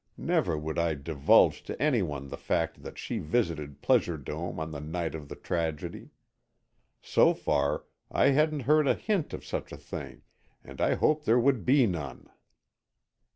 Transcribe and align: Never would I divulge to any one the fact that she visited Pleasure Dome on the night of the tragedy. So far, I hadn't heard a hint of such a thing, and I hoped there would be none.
Never 0.17 0.57
would 0.57 0.79
I 0.79 0.95
divulge 0.95 1.61
to 1.61 1.79
any 1.79 2.01
one 2.01 2.29
the 2.29 2.35
fact 2.37 2.81
that 2.81 2.97
she 2.97 3.19
visited 3.19 3.83
Pleasure 3.83 4.17
Dome 4.17 4.59
on 4.59 4.71
the 4.71 4.79
night 4.79 5.13
of 5.13 5.29
the 5.29 5.35
tragedy. 5.35 6.09
So 7.03 7.35
far, 7.35 7.85
I 8.09 8.29
hadn't 8.29 8.61
heard 8.61 8.87
a 8.87 8.95
hint 8.95 9.31
of 9.31 9.45
such 9.45 9.71
a 9.71 9.77
thing, 9.77 10.23
and 10.63 10.81
I 10.81 10.95
hoped 10.95 11.25
there 11.27 11.37
would 11.39 11.65
be 11.65 11.85
none. 11.85 12.31